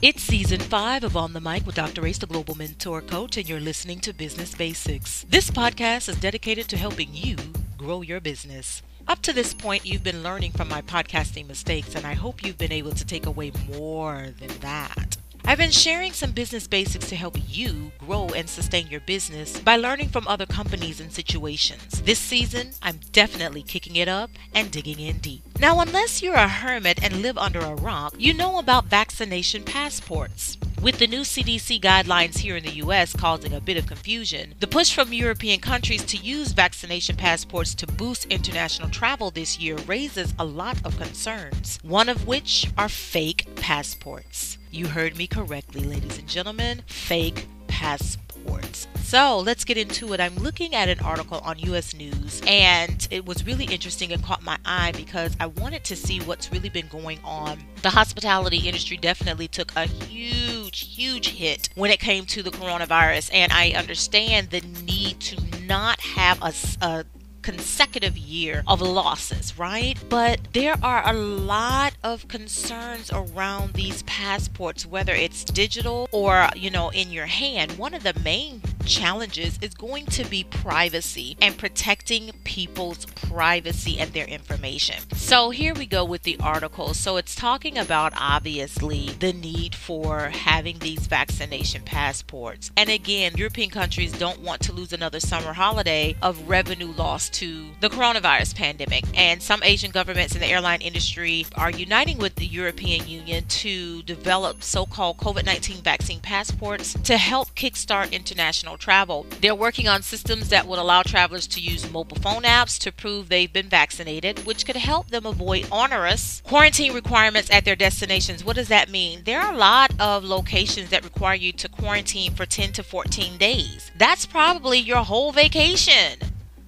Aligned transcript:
It's 0.00 0.22
season 0.22 0.60
five 0.60 1.02
of 1.02 1.16
On 1.16 1.32
the 1.32 1.40
Mic 1.40 1.66
with 1.66 1.74
Dr. 1.74 2.06
Ace, 2.06 2.18
the 2.18 2.26
Global 2.28 2.54
Mentor 2.54 3.00
Coach, 3.00 3.36
and 3.36 3.48
you're 3.48 3.58
listening 3.58 3.98
to 4.00 4.12
Business 4.12 4.54
Basics. 4.54 5.26
This 5.28 5.50
podcast 5.50 6.08
is 6.08 6.20
dedicated 6.20 6.68
to 6.68 6.76
helping 6.76 7.08
you 7.12 7.34
grow 7.76 8.02
your 8.02 8.20
business. 8.20 8.80
Up 9.08 9.22
to 9.22 9.32
this 9.32 9.52
point, 9.52 9.84
you've 9.84 10.04
been 10.04 10.22
learning 10.22 10.52
from 10.52 10.68
my 10.68 10.82
podcasting 10.82 11.48
mistakes, 11.48 11.96
and 11.96 12.06
I 12.06 12.14
hope 12.14 12.44
you've 12.44 12.56
been 12.56 12.70
able 12.70 12.92
to 12.92 13.04
take 13.04 13.26
away 13.26 13.50
more 13.76 14.28
than 14.38 14.56
that. 14.60 15.16
I've 15.44 15.58
been 15.58 15.72
sharing 15.72 16.12
some 16.12 16.30
business 16.30 16.68
basics 16.68 17.08
to 17.08 17.16
help 17.16 17.36
you 17.48 17.90
grow 17.98 18.28
and 18.36 18.48
sustain 18.48 18.86
your 18.86 19.00
business 19.00 19.58
by 19.58 19.74
learning 19.74 20.10
from 20.10 20.28
other 20.28 20.46
companies 20.46 21.00
and 21.00 21.10
situations. 21.10 22.02
This 22.02 22.20
season, 22.20 22.70
I'm 22.82 23.00
definitely 23.10 23.62
kicking 23.62 23.96
it 23.96 24.06
up 24.06 24.30
and 24.54 24.70
digging 24.70 25.00
in 25.00 25.18
deep. 25.18 25.47
Now, 25.60 25.80
unless 25.80 26.22
you're 26.22 26.34
a 26.34 26.46
hermit 26.46 27.02
and 27.02 27.20
live 27.20 27.36
under 27.36 27.58
a 27.58 27.74
rock, 27.74 28.14
you 28.16 28.32
know 28.32 28.60
about 28.60 28.84
vaccination 28.84 29.64
passports. 29.64 30.56
With 30.80 30.98
the 31.00 31.08
new 31.08 31.22
CDC 31.22 31.80
guidelines 31.80 32.38
here 32.38 32.56
in 32.56 32.62
the 32.62 32.76
US 32.84 33.12
causing 33.12 33.52
a 33.52 33.60
bit 33.60 33.76
of 33.76 33.88
confusion, 33.88 34.54
the 34.60 34.68
push 34.68 34.94
from 34.94 35.12
European 35.12 35.58
countries 35.58 36.04
to 36.04 36.16
use 36.16 36.52
vaccination 36.52 37.16
passports 37.16 37.74
to 37.74 37.88
boost 37.88 38.26
international 38.26 38.88
travel 38.88 39.32
this 39.32 39.58
year 39.58 39.76
raises 39.78 40.32
a 40.38 40.44
lot 40.44 40.76
of 40.86 40.96
concerns, 40.96 41.80
one 41.82 42.08
of 42.08 42.28
which 42.28 42.70
are 42.78 42.88
fake 42.88 43.48
passports. 43.56 44.58
You 44.70 44.86
heard 44.86 45.16
me 45.16 45.26
correctly, 45.26 45.82
ladies 45.82 46.18
and 46.18 46.28
gentlemen. 46.28 46.82
Fake 46.86 47.48
passports. 47.66 48.86
So 49.08 49.38
let's 49.38 49.64
get 49.64 49.78
into 49.78 50.12
it. 50.12 50.20
I'm 50.20 50.34
looking 50.34 50.74
at 50.74 50.90
an 50.90 51.00
article 51.00 51.38
on 51.38 51.58
US 51.60 51.94
News, 51.94 52.42
and 52.46 53.08
it 53.10 53.24
was 53.24 53.46
really 53.46 53.64
interesting 53.64 54.12
and 54.12 54.22
caught 54.22 54.42
my 54.42 54.58
eye 54.66 54.92
because 54.94 55.34
I 55.40 55.46
wanted 55.46 55.82
to 55.84 55.96
see 55.96 56.20
what's 56.20 56.52
really 56.52 56.68
been 56.68 56.88
going 56.88 57.18
on. 57.24 57.58
The 57.80 57.88
hospitality 57.88 58.68
industry 58.68 58.98
definitely 58.98 59.48
took 59.48 59.74
a 59.76 59.86
huge, 59.86 60.94
huge 60.94 61.30
hit 61.30 61.70
when 61.74 61.90
it 61.90 62.00
came 62.00 62.26
to 62.26 62.42
the 62.42 62.50
coronavirus, 62.50 63.30
and 63.32 63.50
I 63.50 63.70
understand 63.70 64.50
the 64.50 64.60
need 64.84 65.20
to 65.20 65.40
not 65.64 66.00
have 66.00 66.42
a, 66.42 66.52
a 66.84 67.06
consecutive 67.40 68.18
year 68.18 68.62
of 68.66 68.82
losses, 68.82 69.58
right? 69.58 69.98
But 70.10 70.38
there 70.52 70.76
are 70.82 71.08
a 71.08 71.14
lot 71.14 71.94
of 72.04 72.28
concerns 72.28 73.10
around 73.10 73.72
these 73.72 74.02
passports, 74.02 74.84
whether 74.84 75.14
it's 75.14 75.44
digital 75.44 76.10
or, 76.12 76.50
you 76.54 76.68
know, 76.70 76.90
in 76.90 77.10
your 77.10 77.24
hand. 77.24 77.78
One 77.78 77.94
of 77.94 78.02
the 78.02 78.12
main 78.22 78.60
challenges 78.88 79.58
is 79.60 79.74
going 79.74 80.06
to 80.06 80.24
be 80.24 80.42
privacy 80.44 81.36
and 81.42 81.56
protecting 81.56 82.30
people's 82.44 83.04
privacy 83.06 83.98
and 83.98 84.12
their 84.12 84.24
information. 84.24 84.96
So 85.14 85.50
here 85.50 85.74
we 85.74 85.86
go 85.86 86.04
with 86.04 86.22
the 86.22 86.38
article. 86.40 86.94
So 86.94 87.18
it's 87.18 87.34
talking 87.34 87.76
about 87.76 88.14
obviously 88.16 89.10
the 89.18 89.32
need 89.32 89.74
for 89.74 90.30
having 90.30 90.78
these 90.78 91.06
vaccination 91.06 91.82
passports. 91.82 92.70
And 92.76 92.88
again, 92.88 93.32
European 93.36 93.70
countries 93.70 94.12
don't 94.12 94.40
want 94.40 94.62
to 94.62 94.72
lose 94.72 94.92
another 94.92 95.20
summer 95.20 95.52
holiday 95.52 96.16
of 96.22 96.48
revenue 96.48 96.92
loss 96.92 97.28
to 97.30 97.66
the 97.80 97.90
coronavirus 97.90 98.54
pandemic. 98.54 99.04
And 99.14 99.42
some 99.42 99.62
Asian 99.62 99.90
governments 99.90 100.34
in 100.34 100.40
the 100.40 100.46
airline 100.46 100.80
industry 100.80 101.44
are 101.56 101.70
uniting 101.70 102.18
with 102.18 102.36
the 102.36 102.46
European 102.46 103.06
Union 103.06 103.44
to 103.48 104.02
develop 104.04 104.62
so 104.62 104.86
called 104.86 105.18
COVID 105.18 105.44
19 105.44 105.82
vaccine 105.82 106.20
passports 106.20 106.94
to 107.04 107.18
help 107.18 107.54
kickstart 107.54 108.12
international 108.12 108.77
travel. 108.78 109.26
They're 109.40 109.54
working 109.54 109.88
on 109.88 110.02
systems 110.02 110.48
that 110.48 110.66
would 110.66 110.78
allow 110.78 111.02
travelers 111.02 111.46
to 111.48 111.60
use 111.60 111.90
mobile 111.90 112.16
phone 112.16 112.42
apps 112.42 112.78
to 112.80 112.92
prove 112.92 113.28
they've 113.28 113.52
been 113.52 113.68
vaccinated, 113.68 114.46
which 114.46 114.64
could 114.64 114.76
help 114.76 115.10
them 115.10 115.26
avoid 115.26 115.68
onerous 115.70 116.42
quarantine 116.44 116.92
requirements 116.92 117.50
at 117.50 117.64
their 117.64 117.76
destinations. 117.76 118.44
What 118.44 118.56
does 118.56 118.68
that 118.68 118.90
mean? 118.90 119.22
There 119.24 119.40
are 119.40 119.52
a 119.52 119.56
lot 119.56 119.92
of 120.00 120.24
locations 120.24 120.90
that 120.90 121.04
require 121.04 121.34
you 121.34 121.52
to 121.52 121.68
quarantine 121.68 122.34
for 122.34 122.46
10 122.46 122.72
to 122.72 122.82
14 122.82 123.36
days. 123.36 123.90
That's 123.96 124.26
probably 124.26 124.78
your 124.78 125.04
whole 125.04 125.32
vacation. 125.32 126.18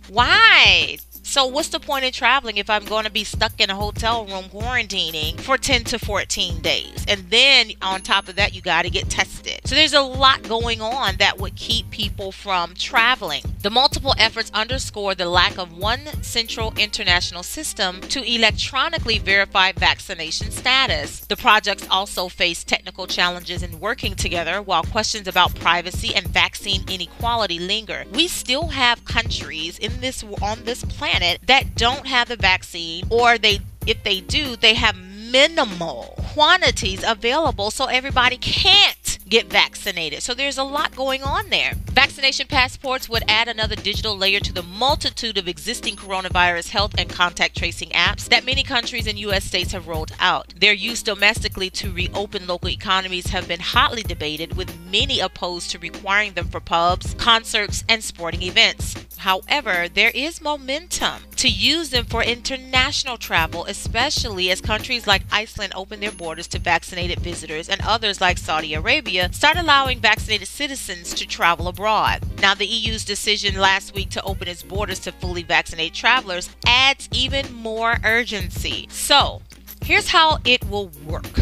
Why? 0.08 0.98
So, 1.30 1.46
what's 1.46 1.68
the 1.68 1.78
point 1.78 2.04
in 2.04 2.10
traveling 2.10 2.56
if 2.56 2.68
I'm 2.68 2.84
going 2.84 3.04
to 3.04 3.10
be 3.10 3.22
stuck 3.22 3.60
in 3.60 3.70
a 3.70 3.76
hotel 3.76 4.26
room 4.26 4.46
quarantining 4.46 5.38
for 5.40 5.56
10 5.56 5.84
to 5.84 5.98
14 6.00 6.60
days? 6.60 7.04
And 7.06 7.30
then 7.30 7.70
on 7.80 8.00
top 8.00 8.28
of 8.28 8.34
that, 8.34 8.52
you 8.52 8.60
got 8.60 8.82
to 8.82 8.90
get 8.90 9.08
tested. 9.08 9.60
So, 9.64 9.76
there's 9.76 9.92
a 9.92 10.00
lot 10.00 10.42
going 10.42 10.80
on 10.80 11.18
that 11.18 11.38
would 11.38 11.54
keep 11.54 11.88
people 11.90 12.32
from 12.32 12.74
traveling. 12.74 13.44
The 13.62 13.70
multiple 13.70 14.12
efforts 14.18 14.50
underscore 14.52 15.14
the 15.14 15.26
lack 15.26 15.56
of 15.56 15.76
one 15.76 16.00
central 16.20 16.74
international 16.76 17.44
system 17.44 18.00
to 18.08 18.24
electronically 18.24 19.20
verify 19.20 19.70
vaccination 19.70 20.50
status. 20.50 21.20
The 21.26 21.36
projects 21.36 21.86
also 21.92 22.28
face 22.28 22.64
technical 22.64 23.06
challenges 23.06 23.62
in 23.62 23.78
working 23.78 24.16
together, 24.16 24.60
while 24.60 24.82
questions 24.82 25.28
about 25.28 25.54
privacy 25.54 26.12
and 26.12 26.26
vaccine 26.26 26.82
inequality 26.90 27.60
linger. 27.60 28.04
We 28.12 28.26
still 28.26 28.66
have 28.68 29.04
countries 29.04 29.78
in 29.78 30.00
this 30.00 30.24
on 30.42 30.64
this 30.64 30.84
planet 30.84 31.19
planet 31.20 31.40
that 31.46 31.74
don't 31.74 32.06
have 32.06 32.28
the 32.28 32.36
vaccine 32.36 33.04
or 33.10 33.38
they 33.38 33.60
if 33.86 34.02
they 34.04 34.20
do, 34.20 34.56
they 34.56 34.74
have 34.74 34.96
minimal 34.96 36.14
quantities 36.34 37.02
available 37.06 37.70
so 37.70 37.86
everybody 37.86 38.36
can't 38.36 38.96
get 39.30 39.46
vaccinated. 39.46 40.22
So 40.22 40.34
there's 40.34 40.58
a 40.58 40.64
lot 40.64 40.96
going 40.96 41.22
on 41.22 41.50
there. 41.50 41.74
Vaccination 41.92 42.48
passports 42.48 43.08
would 43.08 43.22
add 43.28 43.46
another 43.46 43.76
digital 43.76 44.16
layer 44.16 44.40
to 44.40 44.52
the 44.52 44.62
multitude 44.62 45.38
of 45.38 45.46
existing 45.46 45.94
coronavirus 45.94 46.70
health 46.70 46.94
and 46.98 47.08
contact 47.08 47.56
tracing 47.56 47.90
apps 47.90 48.28
that 48.28 48.44
many 48.44 48.64
countries 48.64 49.06
and 49.06 49.18
U.S. 49.20 49.44
states 49.44 49.70
have 49.72 49.86
rolled 49.86 50.12
out. 50.18 50.52
Their 50.58 50.72
use 50.72 51.02
domestically 51.02 51.70
to 51.70 51.92
reopen 51.92 52.48
local 52.48 52.70
economies 52.70 53.28
have 53.28 53.46
been 53.46 53.60
hotly 53.60 54.02
debated, 54.02 54.56
with 54.56 54.78
many 54.90 55.20
opposed 55.20 55.70
to 55.70 55.78
requiring 55.78 56.32
them 56.32 56.48
for 56.48 56.60
pubs, 56.60 57.14
concerts, 57.14 57.84
and 57.88 58.02
sporting 58.02 58.42
events. 58.42 58.96
However, 59.18 59.86
there 59.86 60.10
is 60.14 60.40
momentum 60.40 61.24
to 61.36 61.48
use 61.48 61.90
them 61.90 62.06
for 62.06 62.24
international 62.24 63.18
travel, 63.18 63.66
especially 63.66 64.50
as 64.50 64.62
countries 64.62 65.06
like 65.06 65.22
Iceland 65.30 65.74
open 65.76 66.00
their 66.00 66.10
borders 66.10 66.48
to 66.48 66.58
vaccinated 66.58 67.20
visitors 67.20 67.68
and 67.68 67.82
others 67.82 68.20
like 68.20 68.38
Saudi 68.38 68.72
Arabia 68.72 69.19
start 69.30 69.56
allowing 69.56 70.00
vaccinated 70.00 70.48
citizens 70.48 71.12
to 71.14 71.26
travel 71.26 71.68
abroad. 71.68 72.22
Now, 72.40 72.54
the 72.54 72.66
EU's 72.66 73.04
decision 73.04 73.58
last 73.58 73.94
week 73.94 74.10
to 74.10 74.22
open 74.22 74.48
its 74.48 74.62
borders 74.62 74.98
to 75.00 75.12
fully 75.12 75.42
vaccinated 75.42 75.94
travelers 75.94 76.48
adds 76.66 77.08
even 77.12 77.52
more 77.52 77.98
urgency. 78.04 78.86
So, 78.90 79.42
here's 79.84 80.08
how 80.08 80.38
it 80.44 80.64
will 80.68 80.90
work. 81.06 81.40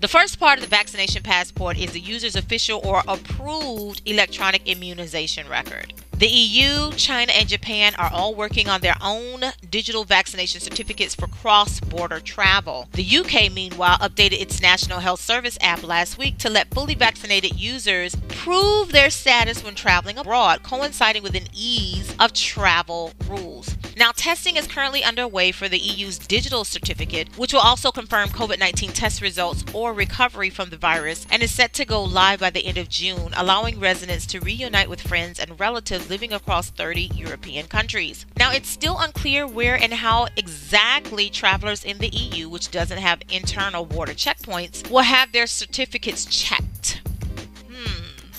The 0.00 0.08
first 0.08 0.40
part 0.40 0.58
of 0.58 0.64
the 0.64 0.70
vaccination 0.70 1.22
passport 1.22 1.78
is 1.78 1.92
the 1.92 2.00
user's 2.00 2.36
official 2.36 2.80
or 2.84 3.02
approved 3.06 4.02
electronic 4.06 4.66
immunization 4.66 5.48
record. 5.48 5.92
The 6.20 6.28
EU, 6.28 6.92
China, 6.96 7.32
and 7.32 7.48
Japan 7.48 7.94
are 7.94 8.10
all 8.12 8.34
working 8.34 8.68
on 8.68 8.82
their 8.82 8.96
own 9.00 9.40
digital 9.70 10.04
vaccination 10.04 10.60
certificates 10.60 11.14
for 11.14 11.26
cross 11.26 11.80
border 11.80 12.20
travel. 12.20 12.90
The 12.92 13.16
UK, 13.16 13.50
meanwhile, 13.50 13.96
updated 14.00 14.42
its 14.42 14.60
National 14.60 15.00
Health 15.00 15.22
Service 15.22 15.56
app 15.62 15.82
last 15.82 16.18
week 16.18 16.36
to 16.40 16.50
let 16.50 16.74
fully 16.74 16.94
vaccinated 16.94 17.58
users 17.58 18.14
prove 18.28 18.92
their 18.92 19.08
status 19.08 19.64
when 19.64 19.74
traveling 19.74 20.18
abroad, 20.18 20.62
coinciding 20.62 21.22
with 21.22 21.34
an 21.34 21.48
ease 21.54 22.14
of 22.20 22.34
travel 22.34 23.14
rules. 23.26 23.74
Now, 24.00 24.12
testing 24.12 24.56
is 24.56 24.66
currently 24.66 25.04
underway 25.04 25.52
for 25.52 25.68
the 25.68 25.76
EU's 25.76 26.18
digital 26.18 26.64
certificate, 26.64 27.28
which 27.36 27.52
will 27.52 27.60
also 27.60 27.92
confirm 27.92 28.30
COVID 28.30 28.58
19 28.58 28.92
test 28.92 29.20
results 29.20 29.62
or 29.74 29.92
recovery 29.92 30.48
from 30.48 30.70
the 30.70 30.78
virus, 30.78 31.26
and 31.30 31.42
is 31.42 31.50
set 31.50 31.74
to 31.74 31.84
go 31.84 32.02
live 32.02 32.40
by 32.40 32.48
the 32.48 32.64
end 32.64 32.78
of 32.78 32.88
June, 32.88 33.34
allowing 33.36 33.78
residents 33.78 34.24
to 34.28 34.40
reunite 34.40 34.88
with 34.88 35.02
friends 35.02 35.38
and 35.38 35.60
relatives 35.60 36.08
living 36.08 36.32
across 36.32 36.70
30 36.70 37.10
European 37.14 37.66
countries. 37.66 38.24
Now, 38.38 38.50
it's 38.52 38.70
still 38.70 38.96
unclear 38.98 39.46
where 39.46 39.76
and 39.76 39.92
how 39.92 40.28
exactly 40.34 41.28
travelers 41.28 41.84
in 41.84 41.98
the 41.98 42.08
EU, 42.08 42.48
which 42.48 42.70
doesn't 42.70 42.96
have 42.96 43.20
internal 43.28 43.84
border 43.84 44.14
checkpoints, 44.14 44.90
will 44.90 45.02
have 45.02 45.32
their 45.32 45.46
certificates 45.46 46.24
checked. 46.24 46.69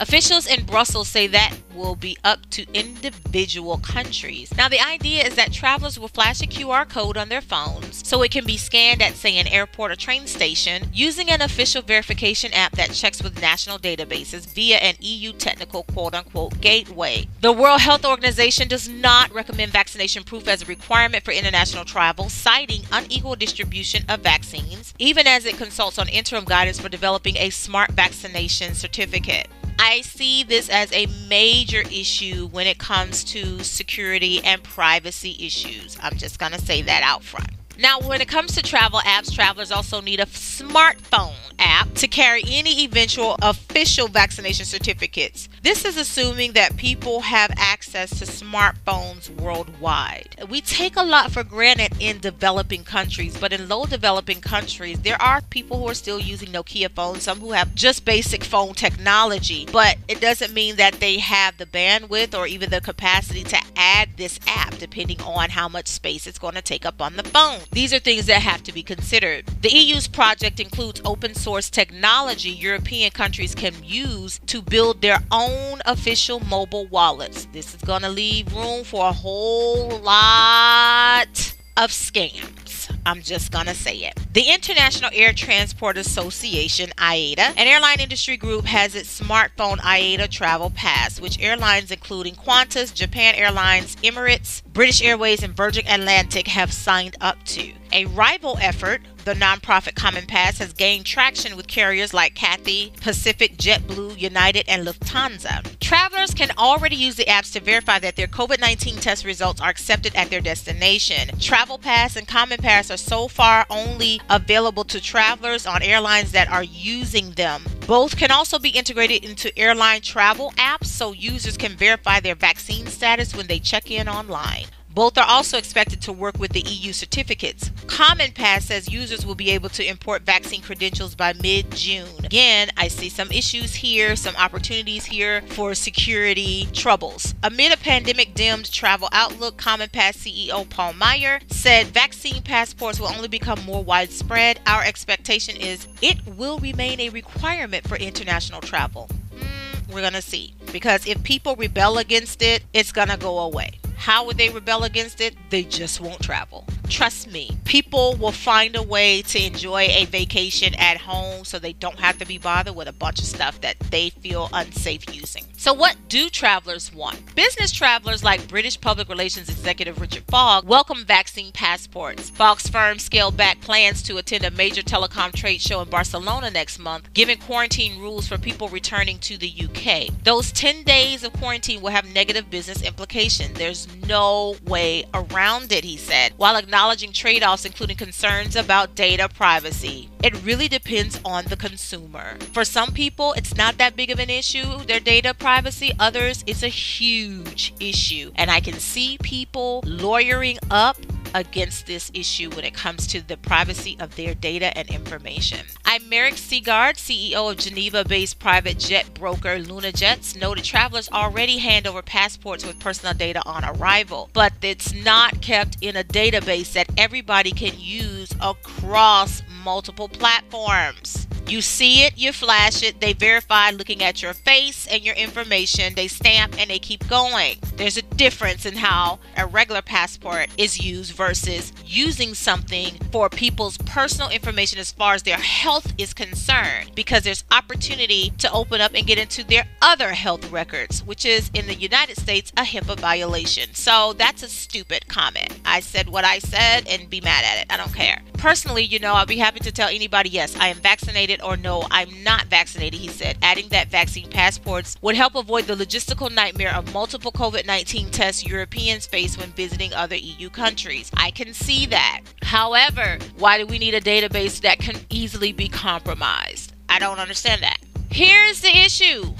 Officials 0.01 0.47
in 0.47 0.65
Brussels 0.65 1.09
say 1.09 1.27
that 1.27 1.55
will 1.75 1.95
be 1.95 2.17
up 2.23 2.49
to 2.49 2.65
individual 2.73 3.77
countries. 3.77 4.51
Now, 4.57 4.67
the 4.67 4.83
idea 4.83 5.23
is 5.23 5.35
that 5.35 5.53
travelers 5.53 5.99
will 5.99 6.07
flash 6.07 6.41
a 6.41 6.47
QR 6.47 6.89
code 6.89 7.17
on 7.17 7.29
their 7.29 7.39
phones 7.39 8.01
so 8.07 8.23
it 8.23 8.31
can 8.31 8.43
be 8.43 8.57
scanned 8.57 9.03
at, 9.03 9.13
say, 9.13 9.37
an 9.37 9.45
airport 9.45 9.91
or 9.91 9.95
train 9.95 10.25
station 10.25 10.89
using 10.91 11.29
an 11.29 11.43
official 11.43 11.83
verification 11.83 12.51
app 12.51 12.71
that 12.77 12.93
checks 12.93 13.21
with 13.21 13.39
national 13.39 13.77
databases 13.77 14.51
via 14.51 14.77
an 14.77 14.95
EU 15.01 15.33
technical 15.33 15.83
quote 15.83 16.15
unquote 16.15 16.59
gateway. 16.59 17.27
The 17.41 17.53
World 17.53 17.81
Health 17.81 18.03
Organization 18.03 18.67
does 18.67 18.89
not 18.89 19.31
recommend 19.31 19.71
vaccination 19.71 20.23
proof 20.23 20.47
as 20.47 20.63
a 20.63 20.65
requirement 20.65 21.23
for 21.23 21.31
international 21.31 21.85
travel, 21.85 22.27
citing 22.27 22.81
unequal 22.91 23.35
distribution 23.35 24.03
of 24.09 24.21
vaccines, 24.21 24.95
even 24.97 25.27
as 25.27 25.45
it 25.45 25.57
consults 25.57 25.99
on 25.99 26.09
interim 26.09 26.45
guidance 26.45 26.79
for 26.79 26.89
developing 26.89 27.37
a 27.37 27.51
smart 27.51 27.91
vaccination 27.91 28.73
certificate. 28.73 29.47
I 29.83 30.01
see 30.01 30.43
this 30.43 30.69
as 30.69 30.93
a 30.93 31.07
major 31.27 31.81
issue 31.81 32.47
when 32.49 32.67
it 32.67 32.77
comes 32.77 33.23
to 33.25 33.63
security 33.63 34.39
and 34.43 34.61
privacy 34.61 35.35
issues. 35.39 35.97
I'm 35.99 36.17
just 36.17 36.37
going 36.37 36.51
to 36.51 36.61
say 36.61 36.83
that 36.83 37.01
out 37.01 37.23
front. 37.23 37.49
Now, 37.77 37.99
when 37.99 38.21
it 38.21 38.27
comes 38.27 38.53
to 38.55 38.61
travel 38.61 38.99
apps, 38.99 39.33
travelers 39.33 39.71
also 39.71 40.01
need 40.01 40.19
a 40.19 40.25
smartphone 40.25 41.33
app 41.61 41.93
to 41.93 42.07
carry 42.07 42.43
any 42.47 42.83
eventual 42.83 43.37
official 43.41 44.07
vaccination 44.07 44.65
certificates. 44.65 45.47
This 45.61 45.85
is 45.85 45.97
assuming 45.97 46.53
that 46.53 46.75
people 46.75 47.21
have 47.21 47.51
access 47.55 48.17
to 48.19 48.25
smartphones 48.25 49.29
worldwide. 49.39 50.43
We 50.49 50.61
take 50.61 50.95
a 50.95 51.03
lot 51.03 51.31
for 51.31 51.43
granted 51.43 51.93
in 51.99 52.19
developing 52.19 52.83
countries, 52.83 53.37
but 53.37 53.53
in 53.53 53.69
low 53.69 53.85
developing 53.85 54.41
countries, 54.41 54.99
there 55.01 55.21
are 55.21 55.41
people 55.41 55.79
who 55.79 55.87
are 55.87 55.93
still 55.93 56.19
using 56.19 56.49
Nokia 56.49 56.89
phones, 56.89 57.23
some 57.23 57.39
who 57.39 57.51
have 57.51 57.75
just 57.75 58.05
basic 58.05 58.43
phone 58.43 58.73
technology, 58.73 59.67
but 59.71 59.97
it 60.07 60.19
doesn't 60.19 60.53
mean 60.53 60.75
that 60.77 60.95
they 60.99 61.19
have 61.19 61.57
the 61.57 61.65
bandwidth 61.65 62.37
or 62.37 62.47
even 62.47 62.69
the 62.69 62.81
capacity 62.81 63.43
to 63.43 63.57
add 63.75 64.09
this 64.17 64.39
app 64.47 64.77
depending 64.77 65.21
on 65.21 65.51
how 65.51 65.69
much 65.69 65.87
space 65.87 66.25
it's 66.25 66.39
going 66.39 66.55
to 66.55 66.61
take 66.61 66.85
up 66.85 67.01
on 67.01 67.15
the 67.15 67.23
phone. 67.23 67.60
These 67.71 67.93
are 67.93 67.99
things 67.99 68.25
that 68.25 68.41
have 68.41 68.63
to 68.63 68.73
be 68.73 68.83
considered. 68.83 69.45
The 69.61 69.69
EU's 69.69 70.07
project 70.07 70.59
includes 70.59 71.01
open 71.05 71.35
source 71.35 71.69
technology 71.69 72.49
European 72.49 73.11
countries 73.11 73.55
can 73.55 73.73
use 73.83 74.39
to 74.47 74.61
build 74.61 75.01
their 75.01 75.19
own 75.31 75.81
official 75.85 76.39
mobile 76.41 76.87
wallets. 76.87 77.47
This 77.53 77.73
is 77.73 77.81
going 77.81 78.01
to 78.01 78.09
leave 78.09 78.53
room 78.53 78.83
for 78.83 79.07
a 79.07 79.13
whole 79.13 79.99
lot 79.99 81.55
of 81.77 81.91
scams. 81.91 82.70
I'm 83.05 83.21
just 83.21 83.51
to 83.51 83.73
say 83.75 83.97
it. 83.97 84.17
The 84.33 84.53
International 84.53 85.09
Air 85.13 85.33
Transport 85.33 85.97
Association, 85.97 86.89
IATA, 86.97 87.39
an 87.57 87.67
airline 87.67 87.99
industry 87.99 88.37
group, 88.37 88.65
has 88.65 88.95
its 88.95 89.19
smartphone 89.19 89.77
IATA 89.79 90.29
Travel 90.29 90.69
Pass, 90.71 91.19
which 91.19 91.39
airlines 91.39 91.91
including 91.91 92.35
Qantas, 92.35 92.93
Japan 92.93 93.35
Airlines, 93.35 93.95
Emirates, 93.97 94.63
British 94.73 95.01
Airways, 95.01 95.43
and 95.43 95.55
Virgin 95.55 95.85
Atlantic 95.87 96.47
have 96.47 96.71
signed 96.71 97.15
up 97.21 97.43
to. 97.43 97.73
A 97.93 98.05
rival 98.05 98.57
effort, 98.61 99.01
the 99.25 99.33
nonprofit 99.33 99.95
Common 99.95 100.25
Pass, 100.25 100.57
has 100.57 100.73
gained 100.73 101.05
traction 101.05 101.55
with 101.55 101.67
carriers 101.67 102.13
like 102.13 102.35
Cathay, 102.35 102.91
Pacific, 103.01 103.57
JetBlue, 103.57 104.19
United, 104.19 104.67
and 104.67 104.85
Lufthansa. 104.85 105.79
Travelers 105.79 106.33
can 106.33 106.51
already 106.57 106.95
use 106.95 107.15
the 107.15 107.25
apps 107.25 107.51
to 107.53 107.59
verify 107.59 107.99
that 107.99 108.15
their 108.15 108.27
COVID 108.27 108.59
19 108.59 108.97
test 108.97 109.25
results 109.25 109.61
are 109.61 109.69
accepted 109.69 110.15
at 110.15 110.29
their 110.29 110.41
destination. 110.41 111.37
Travel 111.39 111.77
Pass 111.77 112.15
and 112.15 112.27
Common 112.27 112.59
Pass 112.59 112.89
are 112.89 112.97
so 112.97 113.27
far 113.27 113.65
only 113.69 114.21
available 114.29 114.83
to 114.85 115.01
travelers 115.01 115.65
on 115.65 115.81
airlines 115.81 116.31
that 116.31 116.49
are 116.49 116.63
using 116.63 117.31
them. 117.31 117.63
Both 117.87 118.17
can 118.17 118.31
also 118.31 118.59
be 118.59 118.69
integrated 118.69 119.23
into 119.23 119.57
airline 119.57 120.01
travel 120.01 120.51
apps 120.57 120.85
so 120.85 121.11
users 121.11 121.57
can 121.57 121.75
verify 121.75 122.19
their 122.19 122.35
vaccine 122.35 122.87
status 122.87 123.35
when 123.35 123.47
they 123.47 123.59
check 123.59 123.91
in 123.91 124.07
online. 124.07 124.65
Both 124.93 125.17
are 125.17 125.27
also 125.27 125.57
expected 125.57 126.01
to 126.01 126.11
work 126.11 126.37
with 126.37 126.51
the 126.51 126.61
EU 126.61 126.91
certificates. 126.91 127.71
Common 127.87 128.31
Pass 128.31 128.65
says 128.65 128.89
users 128.89 129.25
will 129.25 129.35
be 129.35 129.51
able 129.51 129.69
to 129.69 129.87
import 129.87 130.23
vaccine 130.23 130.61
credentials 130.61 131.15
by 131.15 131.33
mid 131.33 131.71
June. 131.71 132.25
Again, 132.25 132.69
I 132.77 132.87
see 132.89 133.09
some 133.09 133.31
issues 133.31 133.75
here, 133.75 134.15
some 134.15 134.35
opportunities 134.35 135.05
here 135.05 135.41
for 135.49 135.73
security 135.75 136.67
troubles. 136.73 137.35
Amid 137.43 137.73
a 137.73 137.77
pandemic 137.77 138.33
dimmed 138.33 138.71
travel 138.71 139.07
outlook, 139.11 139.57
Common 139.57 139.89
Pass 139.89 140.17
CEO 140.17 140.67
Paul 140.69 140.93
Meyer 140.93 141.39
said 141.47 141.87
vaccine 141.87 142.41
passports 142.41 142.99
will 142.99 143.07
only 143.07 143.27
become 143.27 143.61
more 143.63 143.83
widespread. 143.83 144.59
Our 144.67 144.83
expectation 144.83 145.55
is 145.55 145.87
it 146.01 146.17
will 146.25 146.59
remain 146.59 146.99
a 146.99 147.09
requirement 147.09 147.87
for 147.87 147.95
international 147.95 148.61
travel. 148.61 149.09
Mm, 149.33 149.93
we're 149.93 150.01
going 150.01 150.13
to 150.13 150.21
see. 150.21 150.53
Because 150.71 151.07
if 151.07 151.21
people 151.23 151.55
rebel 151.55 151.97
against 151.97 152.41
it, 152.41 152.63
it's 152.73 152.91
going 152.91 153.09
to 153.09 153.17
go 153.17 153.39
away. 153.39 153.80
How 154.01 154.25
would 154.25 154.39
they 154.39 154.49
rebel 154.49 154.83
against 154.83 155.21
it? 155.21 155.35
They 155.51 155.61
just 155.63 156.01
won't 156.01 156.23
travel. 156.23 156.65
Trust 156.89 157.31
me, 157.31 157.51
people 157.65 158.15
will 158.15 158.31
find 158.31 158.75
a 158.75 158.81
way 158.81 159.21
to 159.21 159.39
enjoy 159.39 159.81
a 159.81 160.05
vacation 160.05 160.73
at 160.73 160.97
home 160.97 161.45
so 161.45 161.59
they 161.59 161.73
don't 161.73 161.99
have 161.99 162.17
to 162.17 162.25
be 162.25 162.39
bothered 162.39 162.75
with 162.75 162.87
a 162.87 162.93
bunch 162.93 163.19
of 163.19 163.25
stuff 163.25 163.61
that 163.61 163.79
they 163.91 164.09
feel 164.09 164.49
unsafe 164.53 165.13
using. 165.13 165.45
So, 165.61 165.73
what 165.73 165.95
do 166.09 166.27
travelers 166.27 166.91
want? 166.91 167.35
Business 167.35 167.71
travelers 167.71 168.23
like 168.23 168.47
British 168.47 168.81
Public 168.81 169.07
Relations 169.07 169.47
Executive 169.47 170.01
Richard 170.01 170.23
Fogg 170.23 170.67
welcome 170.67 171.05
vaccine 171.05 171.51
passports. 171.51 172.31
Fogg's 172.31 172.67
firm 172.67 172.97
scaled 172.97 173.37
back 173.37 173.61
plans 173.61 174.01
to 174.01 174.17
attend 174.17 174.43
a 174.43 174.49
major 174.49 174.81
telecom 174.81 175.31
trade 175.31 175.61
show 175.61 175.79
in 175.81 175.87
Barcelona 175.87 176.49
next 176.49 176.79
month, 176.79 177.13
giving 177.13 177.37
quarantine 177.37 178.01
rules 178.01 178.27
for 178.27 178.39
people 178.39 178.69
returning 178.69 179.19
to 179.19 179.37
the 179.37 179.53
UK. 179.65 180.11
Those 180.23 180.51
10 180.51 180.81
days 180.81 181.23
of 181.23 181.31
quarantine 181.33 181.83
will 181.83 181.91
have 181.91 182.11
negative 182.11 182.49
business 182.49 182.81
implications. 182.81 183.55
There's 183.55 183.87
no 184.07 184.55
way 184.65 185.05
around 185.13 185.71
it, 185.71 185.83
he 185.83 185.95
said, 185.95 186.33
while 186.37 186.55
acknowledging 186.55 187.13
trade 187.13 187.43
offs, 187.43 187.65
including 187.65 187.97
concerns 187.97 188.55
about 188.55 188.95
data 188.95 189.29
privacy. 189.29 190.09
It 190.23 190.43
really 190.43 190.67
depends 190.67 191.19
on 191.23 191.45
the 191.45 191.55
consumer. 191.55 192.37
For 192.51 192.65
some 192.65 192.93
people, 192.93 193.33
it's 193.33 193.55
not 193.55 193.77
that 193.77 193.95
big 193.95 194.09
of 194.09 194.17
an 194.17 194.31
issue, 194.31 194.83
their 194.85 194.99
data 194.99 195.35
privacy. 195.35 195.50
Others, 195.51 196.45
it's 196.47 196.63
a 196.63 196.69
huge 196.69 197.73
issue. 197.81 198.31
And 198.35 198.49
I 198.49 198.61
can 198.61 198.75
see 198.75 199.17
people 199.21 199.83
lawyering 199.85 200.57
up 200.69 200.95
against 201.35 201.87
this 201.87 202.09
issue 202.13 202.49
when 202.51 202.63
it 202.63 202.73
comes 202.73 203.05
to 203.07 203.21
the 203.21 203.35
privacy 203.35 203.97
of 203.99 204.15
their 204.15 204.33
data 204.33 204.75
and 204.77 204.89
information. 204.89 205.59
I'm 205.83 206.07
Merrick 206.07 206.35
Seagard, 206.35 206.95
CEO 206.95 207.51
of 207.51 207.57
Geneva 207.57 208.05
based 208.05 208.39
private 208.39 208.79
jet 208.79 209.13
broker 209.13 209.57
LunaJets. 209.57 210.39
Noted 210.39 210.63
travelers 210.63 211.09
already 211.09 211.57
hand 211.57 211.85
over 211.85 212.01
passports 212.01 212.65
with 212.65 212.79
personal 212.79 213.13
data 213.13 213.41
on 213.45 213.65
arrival, 213.65 214.29
but 214.31 214.53
it's 214.61 214.93
not 214.93 215.41
kept 215.41 215.77
in 215.81 215.97
a 215.97 216.03
database 216.03 216.71
that 216.73 216.89
everybody 216.97 217.51
can 217.51 217.77
use 217.77 218.31
across 218.41 219.43
multiple 219.63 220.07
platforms. 220.07 221.27
You 221.47 221.61
see 221.61 222.03
it, 222.03 222.17
you 222.17 222.31
flash 222.31 222.81
it, 222.81 223.01
they 223.01 223.13
verify 223.13 223.71
looking 223.71 224.03
at 224.03 224.21
your 224.21 224.33
face 224.33 224.87
and 224.87 225.03
your 225.03 225.15
information, 225.15 225.95
they 225.95 226.07
stamp 226.07 226.55
and 226.57 226.69
they 226.69 226.79
keep 226.79 227.07
going. 227.07 227.57
There's 227.81 227.97
a 227.97 228.03
difference 228.03 228.67
in 228.67 228.75
how 228.75 229.17
a 229.35 229.47
regular 229.47 229.81
passport 229.81 230.49
is 230.55 230.85
used 230.85 231.13
versus 231.13 231.73
using 231.83 232.35
something 232.35 232.93
for 233.11 233.27
people's 233.27 233.79
personal 233.79 234.29
information 234.29 234.77
as 234.77 234.91
far 234.91 235.15
as 235.15 235.23
their 235.23 235.39
health 235.39 235.91
is 235.97 236.13
concerned 236.13 236.91
because 236.93 237.23
there's 237.23 237.43
opportunity 237.49 238.33
to 238.37 238.51
open 238.51 238.81
up 238.81 238.91
and 238.93 239.07
get 239.07 239.17
into 239.17 239.43
their 239.43 239.67
other 239.81 240.09
health 240.09 240.51
records, 240.51 241.03
which 241.03 241.25
is 241.25 241.49
in 241.55 241.65
the 241.65 241.73
United 241.73 242.17
States 242.17 242.53
a 242.55 242.61
HIPAA 242.61 242.99
violation. 242.99 243.73
So 243.73 244.13
that's 244.13 244.43
a 244.43 244.47
stupid 244.47 245.07
comment. 245.07 245.59
I 245.65 245.79
said 245.79 246.07
what 246.07 246.23
I 246.23 246.37
said 246.37 246.87
and 246.87 247.09
be 247.09 247.19
mad 247.19 247.43
at 247.43 247.61
it. 247.61 247.73
I 247.73 247.77
don't 247.77 247.95
care. 247.95 248.21
Personally, 248.33 248.83
you 248.83 248.99
know, 248.99 249.13
I'll 249.13 249.25
be 249.25 249.37
happy 249.37 249.59
to 249.59 249.71
tell 249.71 249.89
anybody 249.89 250.29
yes, 250.29 250.55
I 250.55 250.67
am 250.67 250.77
vaccinated 250.77 251.41
or 251.41 251.57
no, 251.57 251.87
I'm 251.89 252.23
not 252.23 252.45
vaccinated, 252.45 252.99
he 252.99 253.07
said, 253.07 253.39
adding 253.41 253.69
that 253.69 253.89
vaccine 253.89 254.29
passports 254.29 254.97
would 255.01 255.15
help 255.15 255.33
avoid 255.33 255.65
the 255.65 255.75
logistical 255.75 256.31
nightmare 256.31 256.75
of 256.75 256.93
multiple 256.93 257.31
COVID 257.31 257.65
19 257.65 257.70
tests 257.79 258.45
Europeans 258.45 259.05
face 259.05 259.37
when 259.37 259.49
visiting 259.51 259.93
other 259.93 260.15
EU 260.15 260.49
countries. 260.49 261.09
I 261.15 261.31
can 261.31 261.53
see 261.53 261.85
that. 261.87 262.21
However, 262.41 263.17
why 263.37 263.57
do 263.57 263.65
we 263.65 263.79
need 263.79 263.93
a 263.93 264.01
database 264.01 264.61
that 264.61 264.79
can 264.79 264.97
easily 265.09 265.53
be 265.53 265.69
compromised? 265.69 266.73
I 266.89 266.99
don't 266.99 267.19
understand 267.19 267.63
that. 267.63 267.77
Here's 268.09 268.59
the 268.61 268.75
issue 268.75 269.33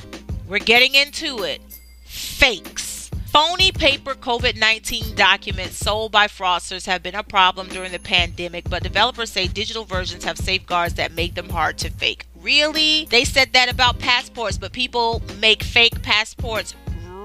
we're 0.48 0.60
getting 0.60 0.96
into 0.96 1.44
it 1.44 1.62
fakes. 2.06 3.10
Phony 3.28 3.72
paper 3.72 4.14
COVID 4.14 4.58
19 4.58 5.16
documents 5.16 5.78
sold 5.78 6.12
by 6.12 6.28
fraudsters 6.28 6.86
have 6.86 7.02
been 7.02 7.16
a 7.16 7.24
problem 7.24 7.68
during 7.70 7.92
the 7.92 8.00
pandemic, 8.00 8.70
but 8.70 8.84
developers 8.84 9.30
say 9.30 9.48
digital 9.48 9.86
versions 9.86 10.26
have 10.26 10.38
safeguards 10.38 10.96
that 10.96 11.14
make 11.14 11.36
them 11.36 11.48
hard 11.50 11.78
to 11.78 11.90
fake. 11.90 12.26
Really? 12.42 13.06
They 13.06 13.24
said 13.24 13.54
that 13.54 13.72
about 13.72 14.00
passports, 14.00 14.58
but 14.58 14.74
people 14.74 15.22
make 15.40 15.64
fake 15.64 16.02
passports 16.02 16.74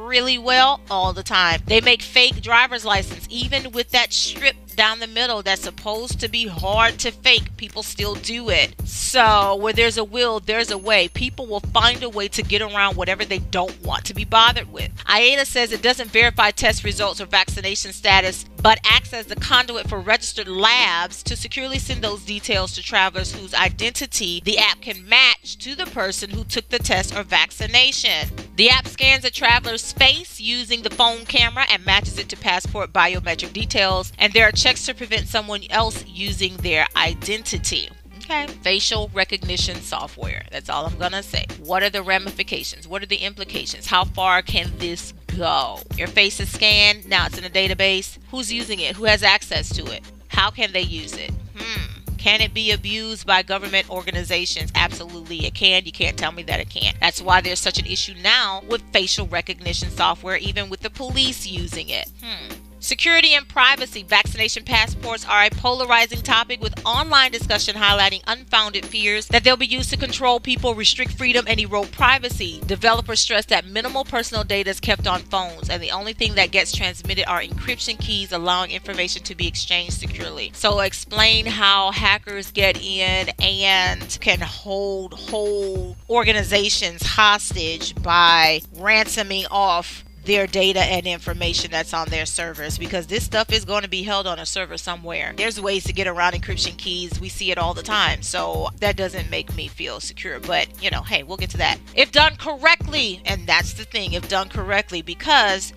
really 0.07 0.39
well 0.39 0.81
all 0.91 1.13
the 1.13 1.23
time. 1.23 1.61
They 1.67 1.81
make 1.81 2.03
fake 2.03 2.41
driver's 2.43 2.85
license, 2.85 3.27
even 3.31 3.73
with 3.73 3.91
that 3.91 4.13
strip 4.13 4.57
down 4.77 5.01
the 5.01 5.07
middle 5.07 5.43
that's 5.43 5.63
supposed 5.63 6.21
to 6.21 6.29
be 6.29 6.47
hard 6.47 6.99
to 6.99 7.11
fake, 7.11 7.57
people 7.57 7.83
still 7.83 8.15
do 8.15 8.51
it. 8.51 8.75
So, 8.87 9.57
where 9.57 9.73
there's 9.73 9.97
a 9.97 10.05
will, 10.05 10.39
there's 10.39 10.71
a 10.71 10.79
way. 10.79 11.09
People 11.09 11.47
will 11.47 11.61
find 11.61 12.03
a 12.03 12.09
way 12.09 12.29
to 12.29 12.43
get 12.43 12.63
around 12.63 12.97
whatever 12.97 13.25
they 13.25 13.39
don't 13.39 13.83
want 13.83 14.05
to 14.05 14.15
be 14.15 14.25
bothered 14.25 14.71
with. 14.71 14.95
IATA 15.07 15.47
says 15.47 15.73
it 15.73 15.83
doesn't 15.83 16.11
verify 16.11 16.51
test 16.51 16.85
results 16.85 17.21
or 17.21 17.27
vaccination 17.27 17.93
status, 17.93 18.45
but 18.63 18.79
acts 18.85 19.13
as 19.13 19.27
the 19.27 19.37
conduit 19.37 19.89
for 19.89 19.99
registered 19.99 20.49
labs 20.49 21.23
to 21.25 21.37
securely 21.37 21.79
send 21.79 22.03
those 22.03 22.25
details 22.25 22.75
to 22.75 22.83
travelers 22.83 23.33
whose 23.33 23.55
identity 23.55 24.43
the 24.45 24.59
app 24.59 24.83
can 24.83 25.09
match 25.09 25.57
to 25.59 25.75
the 25.75 25.87
person 25.87 26.31
who 26.31 26.45
took 26.45 26.69
the 26.69 26.79
test 26.79 27.17
or 27.17 27.23
vaccination. 27.23 28.29
The 28.57 28.71
app 28.71 28.89
scans 28.89 29.23
a 29.27 29.31
traveler's 29.31 29.93
face 29.93 30.41
using 30.41 30.81
the 30.81 30.89
phone 30.89 31.27
camera 31.27 31.67
and 31.71 31.85
matches 31.85 32.19
it 32.19 32.31
to 32.31 32.39
passport 32.39 32.91
biometric 32.91 33.53
details, 33.53 34.15
and 34.19 34.33
there 34.33 34.49
are 34.49 34.53
checks 34.53 34.87
to 34.87 34.95
prevent 34.95 35.29
someone 35.29 35.65
else 35.69 36.07
using 36.07 36.57
their 36.57 36.87
identity. 36.97 37.91
Okay. 38.21 38.47
Facial 38.63 39.11
recognition 39.13 39.77
software. 39.83 40.47
That's 40.51 40.71
all 40.71 40.87
I'm 40.87 40.97
going 40.97 41.13
to 41.13 41.23
say. 41.23 41.45
What 41.59 41.83
are 41.83 41.91
the 41.91 42.03
ramifications? 42.03 42.89
What 42.89 43.03
are 43.03 43.07
the 43.07 43.19
implications? 43.19 43.87
How 43.87 44.05
far 44.05 44.41
can 44.41 44.73
this 44.79 45.13
go? 45.37 45.81
Your 45.99 46.09
face 46.09 46.41
is 46.41 46.51
scanned. 46.51 47.07
Now 47.07 47.27
it's 47.27 47.37
in 47.37 47.45
a 47.45 47.51
database. 47.51 48.17
Who's 48.31 48.51
using 48.51 48.81
it? 48.81 48.97
Who 48.97 49.05
has 49.05 49.23
access 49.23 49.69
to 49.77 49.85
it? 49.93 50.03
How 50.29 50.51
can 50.51 50.73
they 50.73 50.81
use 50.81 51.15
it? 51.15 51.31
Hmm. 51.59 51.86
Can 52.27 52.41
it 52.41 52.53
be 52.53 52.73
abused 52.73 53.25
by 53.25 53.45
government 53.45 53.89
organizations? 53.89 54.73
Absolutely, 54.75 55.47
it 55.47 55.55
can. 55.55 55.85
You 55.87 55.93
can't 55.93 56.17
tell 56.17 56.33
me 56.33 56.43
that 56.43 56.59
it 56.59 56.69
can't. 56.69 56.99
That's 56.99 57.23
why 57.23 57.41
there's 57.41 57.61
such 57.61 57.79
an 57.79 57.87
issue 57.87 58.15
now 58.21 58.65
with 58.69 58.83
facial 58.93 59.29
recognition 59.29 59.91
software, 59.91 60.37
even 60.37 60.69
with 60.69 60.81
the 60.81 60.91
police 60.91 61.47
using 61.47 61.89
it. 61.89 62.11
Hmm. 62.21 62.53
Security 62.79 63.35
and 63.35 63.49
privacy. 63.49 64.03
Vaccination 64.03 64.63
passports 64.63 65.25
are 65.27 65.45
a 65.45 65.51
polarizing 65.51 66.21
topic 66.21 66.61
with 66.61 66.85
online 66.85 67.33
discussion 67.33 67.75
highlighting 67.75 68.23
unfounded 68.27 68.85
fears 68.85 69.27
that 69.29 69.45
they'll 69.45 69.57
be 69.57 69.67
used 69.67 69.91
to 69.91 69.97
control 69.97 70.39
people, 70.39 70.75
restrict 70.75 71.13
freedom, 71.13 71.47
and 71.49 71.59
erode 71.59 71.91
privacy. 71.91 72.61
Developers 72.67 73.21
stress 73.21 73.47
that 73.47 73.67
minimal 73.67 74.05
personal 74.05 74.45
data 74.45 74.71
is 74.71 74.79
kept 74.79 75.07
on 75.07 75.21
phones, 75.21 75.71
and 75.71 75.83
the 75.83 75.91
only 75.91 76.13
thing 76.13 76.35
that 76.35 76.51
gets 76.51 76.71
transmitted 76.71 77.29
are 77.29 77.41
encryption 77.41 77.99
keys 77.99 78.31
allowing 78.31 78.71
information 78.71 79.23
to 79.23 79.35
be 79.35 79.49
exchanged 79.49 79.95
securely. 79.95 80.51
So, 80.55 80.81
explain 80.81 81.47
how 81.47 81.93
hackers 81.93 82.51
get 82.51 82.81
in 82.83 83.31
and 83.39 84.19
can 84.21 84.41
hold 84.41 85.15
whole 85.15 85.97
organizations 86.11 87.03
hostage 87.03 87.95
by 88.03 88.61
ransoming 88.75 89.47
off 89.51 90.05
their 90.27 90.47
data 90.47 90.81
and 90.81 91.07
information 91.07 91.71
that's 91.71 91.95
on 91.95 92.09
their 92.09 92.27
servers 92.27 92.77
because 92.77 93.07
this 93.07 93.25
stuff 93.25 93.53
is 93.53 93.65
going 93.65 93.83
to 93.83 93.89
be 93.89 94.03
held 94.03 94.27
on 94.27 94.39
a 94.39 94.47
server 94.47 94.77
somewhere. 94.77 95.33
There's 95.37 95.61
ways 95.61 95.85
to 95.85 95.93
get 95.93 96.07
around 96.07 96.33
encryption 96.33 96.77
keys. 96.77 97.21
We 97.21 97.29
see 97.29 97.51
it 97.51 97.59
all 97.59 97.75
the 97.75 97.83
time. 97.83 98.23
So 98.23 98.69
that 98.81 98.97
doesn't 98.97 99.31
make 99.31 99.55
me 99.55 99.69
feel 99.69 100.01
secure. 100.01 100.41
But, 100.41 100.69
you 100.83 100.91
know, 100.91 101.03
hey, 101.03 101.23
we'll 101.23 101.37
get 101.37 101.51
to 101.51 101.59
that. 101.59 101.79
If 101.95 102.13
done 102.13 102.37
correctly, 102.37 103.23
and 103.25 103.47
that's 103.47 103.75
the 103.75 103.85
thing, 103.85 104.13
if 104.13 104.29
done 104.29 104.49
correctly, 104.49 105.01
because 105.01 105.73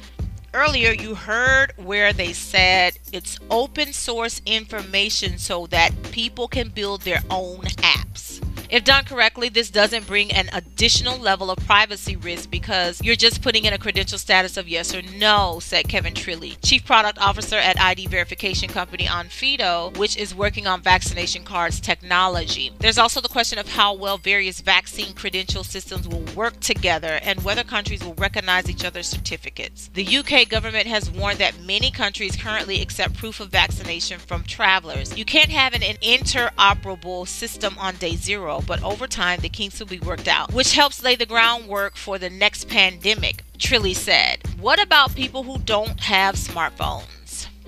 earlier 0.54 0.92
you 0.92 1.14
heard 1.14 1.74
where 1.78 2.12
they 2.12 2.34
said 2.34 2.98
it's 3.14 3.40
open 3.52 3.94
source 3.94 4.42
information 4.48 5.38
so 5.38 5.68
that 5.68 5.92
people 6.12 6.48
can 6.48 6.70
build 6.70 7.02
their 7.02 7.22
own 7.30 7.62
apps. 7.78 8.29
If 8.70 8.84
done 8.84 9.04
correctly, 9.06 9.50
this 9.50 9.72
doesn't 9.72 10.06
bring 10.06 10.32
an 10.32 10.48
additional 10.54 11.18
level 11.18 11.50
of 11.50 11.58
privacy 11.66 12.16
risk 12.16 12.52
because 12.52 13.02
you're 13.02 13.16
just 13.16 13.42
putting 13.42 13.66
in 13.66 13.74
a 13.74 13.80
credential 13.80 14.20
status 14.20 14.58
of 14.58 14.70
yes 14.70 14.94
or 14.94 15.02
no, 15.02 15.58
said 15.60 15.88
Kevin 15.88 16.14
Trilli, 16.14 16.56
Chief 16.64 16.86
Product 16.86 17.18
Officer 17.18 17.56
at 17.56 17.80
ID 17.80 18.06
verification 18.06 18.70
company 18.70 19.06
Onfido, 19.06 19.98
which 19.98 20.16
is 20.16 20.36
working 20.36 20.68
on 20.68 20.84
vaccination 20.84 21.44
cards 21.44 21.80
technology. 21.80 22.72
There's 22.78 23.00
also 23.00 23.22
the 23.22 23.28
question 23.28 23.58
of 23.58 23.70
how 23.70 23.96
well 23.96 24.20
various 24.20 24.62
vaccine 24.62 25.16
credential 25.16 25.64
systems 25.64 26.08
will 26.08 26.26
work 26.36 26.60
together 26.60 27.20
and 27.24 27.44
whether 27.44 27.64
countries 27.64 28.04
will 28.04 28.14
recognize 28.14 28.70
each 28.70 28.86
other's 28.86 29.08
certificates. 29.08 29.90
The 29.96 30.18
UK 30.18 30.48
government 30.48 30.86
has 30.86 31.10
warned 31.10 31.40
that 31.40 31.60
many 31.60 31.90
countries 31.90 32.36
currently 32.36 32.84
accept 32.84 33.18
proof 33.18 33.40
of 33.40 33.50
vaccination 33.50 34.20
from 34.20 34.44
travelers. 34.44 35.18
You 35.18 35.26
can't 35.26 35.50
have 35.50 35.74
an 35.74 35.82
interoperable 35.82 37.28
system 37.28 37.76
on 37.80 37.96
day 37.96 38.16
zero 38.16 38.59
but 38.66 38.84
over 38.84 39.08
time 39.08 39.40
the 39.42 39.50
kinks 39.50 39.80
will 39.80 39.88
be 39.88 40.00
worked 40.00 40.28
out, 40.28 40.54
which 40.54 40.74
helps 40.74 41.04
lay 41.04 41.16
the 41.16 41.26
groundwork 41.26 41.96
for 41.96 42.18
the 42.18 42.30
next 42.30 42.68
pandemic, 42.70 43.44
Trilli 43.58 43.96
said. 43.96 44.40
What 44.60 44.82
about 44.82 45.16
people 45.16 45.44
who 45.44 45.58
don't 45.60 46.00
have 46.00 46.36
smartphones? 46.36 47.19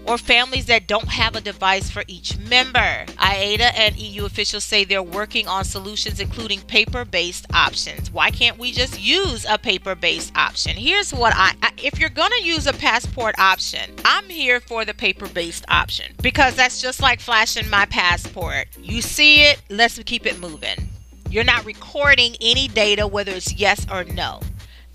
Or 0.08 0.18
families 0.18 0.66
that 0.66 0.88
don't 0.88 1.08
have 1.08 1.36
a 1.36 1.42
device 1.42 1.90
for 1.90 2.04
each 2.08 2.38
member. 2.38 3.06
IATA 3.18 3.72
and 3.76 3.98
EU 3.98 4.26
officials 4.26 4.64
say 4.64 4.84
they're 4.84 5.04
working 5.04 5.48
on 5.48 5.64
solutions 5.64 6.20
including 6.20 6.62
paper 6.62 7.06
based 7.06 7.46
options. 7.54 8.12
Why 8.12 8.32
can't 8.32 8.58
we 8.58 8.72
just 8.72 9.00
use 9.00 9.46
a 9.48 9.58
paper 9.58 9.96
based 9.96 10.32
option? 10.36 10.76
Here's 10.76 11.14
what 11.14 11.34
I, 11.36 11.54
if 11.78 12.00
you're 12.00 12.10
going 12.10 12.32
to 12.40 12.44
use 12.44 12.68
a 12.68 12.74
passport 12.74 13.36
option, 13.38 13.92
I'm 14.06 14.26
here 14.26 14.60
for 14.60 14.86
the 14.86 14.94
paper 14.94 15.28
based 15.28 15.66
option 15.68 16.14
because 16.22 16.56
that's 16.56 16.82
just 16.82 17.02
like 17.02 17.20
flashing 17.20 17.70
my 17.70 17.86
passport. 17.86 18.68
You 18.78 19.02
see 19.02 19.44
it, 19.44 19.62
let's 19.70 20.00
keep 20.04 20.26
it 20.26 20.40
moving. 20.40 20.90
You're 21.30 21.44
not 21.44 21.66
recording 21.66 22.36
any 22.42 22.68
data, 22.68 23.08
whether 23.08 23.32
it's 23.32 23.54
yes 23.54 23.88
or 23.90 24.04
no. 24.04 24.42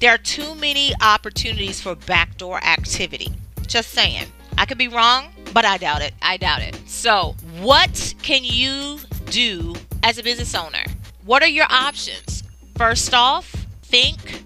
There 0.00 0.12
are 0.12 0.18
too 0.18 0.54
many 0.54 0.92
opportunities 1.00 1.80
for 1.80 1.94
backdoor 1.94 2.62
activity. 2.62 3.32
Just 3.66 3.90
saying. 3.90 4.26
I 4.58 4.66
could 4.66 4.78
be 4.78 4.88
wrong, 4.88 5.28
but 5.52 5.64
I 5.64 5.76
doubt 5.78 6.02
it. 6.02 6.14
I 6.22 6.36
doubt 6.36 6.62
it. 6.62 6.78
So, 6.86 7.34
what 7.60 8.14
can 8.22 8.44
you 8.44 8.98
do 9.26 9.74
as 10.02 10.18
a 10.18 10.22
business 10.22 10.54
owner? 10.54 10.84
What 11.24 11.42
are 11.42 11.48
your 11.48 11.66
options? 11.68 12.42
First 12.76 13.14
off, 13.14 13.66
think 13.82 14.42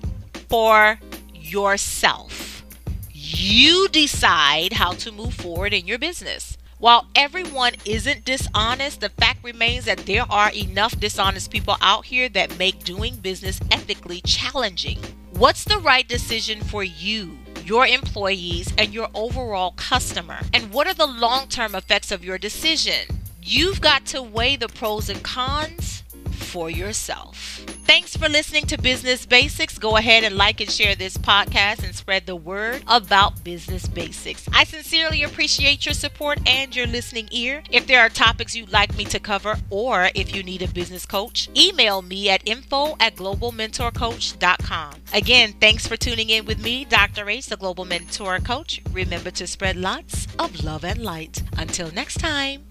for 0.48 0.98
yourself. 1.34 2.64
You 3.12 3.88
decide 3.88 4.72
how 4.72 4.92
to 4.92 5.12
move 5.12 5.34
forward 5.34 5.72
in 5.72 5.86
your 5.86 5.98
business. 5.98 6.56
While 6.78 7.06
everyone 7.14 7.74
isn't 7.84 8.24
dishonest, 8.24 9.02
the 9.02 9.10
fact 9.10 9.44
remains 9.44 9.84
that 9.84 10.06
there 10.06 10.24
are 10.30 10.50
enough 10.52 10.98
dishonest 10.98 11.50
people 11.50 11.76
out 11.82 12.06
here 12.06 12.30
that 12.30 12.58
make 12.58 12.84
doing 12.84 13.16
business 13.16 13.60
ethically 13.70 14.22
challenging. 14.22 14.98
What's 15.32 15.64
the 15.64 15.78
right 15.78 16.08
decision 16.08 16.62
for 16.62 16.82
you, 16.82 17.36
your 17.70 17.86
employees, 17.86 18.74
and 18.76 18.92
your 18.92 19.08
overall 19.14 19.70
customer? 19.76 20.40
And 20.52 20.72
what 20.72 20.88
are 20.88 20.94
the 20.94 21.06
long 21.06 21.46
term 21.46 21.76
effects 21.76 22.10
of 22.10 22.24
your 22.24 22.36
decision? 22.36 23.20
You've 23.40 23.80
got 23.80 24.06
to 24.06 24.20
weigh 24.20 24.56
the 24.56 24.66
pros 24.66 25.08
and 25.08 25.22
cons 25.22 26.02
for 26.50 26.68
yourself. 26.68 27.62
Thanks 27.84 28.16
for 28.16 28.28
listening 28.28 28.66
to 28.66 28.76
Business 28.76 29.24
Basics. 29.24 29.78
Go 29.78 29.96
ahead 29.96 30.24
and 30.24 30.36
like 30.36 30.60
and 30.60 30.68
share 30.70 30.96
this 30.96 31.16
podcast 31.16 31.84
and 31.84 31.94
spread 31.94 32.26
the 32.26 32.34
word 32.34 32.82
about 32.88 33.44
business 33.44 33.86
basics. 33.86 34.48
I 34.52 34.64
sincerely 34.64 35.22
appreciate 35.22 35.86
your 35.86 35.94
support 35.94 36.40
and 36.48 36.74
your 36.74 36.88
listening 36.88 37.28
ear. 37.30 37.62
If 37.70 37.86
there 37.86 38.00
are 38.00 38.08
topics 38.08 38.56
you'd 38.56 38.72
like 38.72 38.96
me 38.96 39.04
to 39.06 39.20
cover 39.20 39.56
or 39.70 40.10
if 40.16 40.34
you 40.34 40.42
need 40.42 40.62
a 40.62 40.68
business 40.68 41.06
coach, 41.06 41.48
email 41.56 42.02
me 42.02 42.28
at 42.28 42.46
info 42.48 42.96
at 42.98 43.14
globalmentorcoach.com. 43.14 44.94
Again, 45.14 45.54
thanks 45.60 45.86
for 45.86 45.96
tuning 45.96 46.30
in 46.30 46.46
with 46.46 46.60
me, 46.60 46.84
Dr. 46.84 47.30
Ace, 47.30 47.46
the 47.46 47.56
Global 47.56 47.84
Mentor 47.84 48.40
Coach. 48.40 48.82
Remember 48.90 49.30
to 49.30 49.46
spread 49.46 49.76
lots 49.76 50.26
of 50.38 50.64
love 50.64 50.84
and 50.84 51.02
light. 51.02 51.42
Until 51.56 51.92
next 51.92 52.18
time. 52.18 52.69